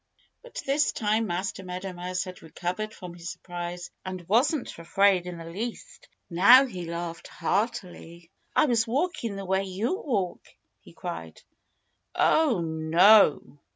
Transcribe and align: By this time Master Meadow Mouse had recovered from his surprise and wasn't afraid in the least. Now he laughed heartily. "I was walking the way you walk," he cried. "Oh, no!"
By 0.41 0.49
this 0.65 0.91
time 0.93 1.27
Master 1.27 1.63
Meadow 1.63 1.93
Mouse 1.93 2.23
had 2.23 2.41
recovered 2.41 2.91
from 2.91 3.13
his 3.13 3.29
surprise 3.29 3.91
and 4.03 4.27
wasn't 4.27 4.75
afraid 4.79 5.27
in 5.27 5.37
the 5.37 5.45
least. 5.45 6.07
Now 6.27 6.65
he 6.65 6.85
laughed 6.89 7.27
heartily. 7.27 8.31
"I 8.55 8.65
was 8.65 8.87
walking 8.87 9.35
the 9.35 9.45
way 9.45 9.63
you 9.63 9.93
walk," 9.93 10.43
he 10.79 10.93
cried. 10.93 11.39
"Oh, 12.15 12.61
no!" 12.61 13.59